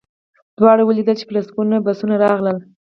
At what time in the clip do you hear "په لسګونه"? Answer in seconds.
1.27-1.75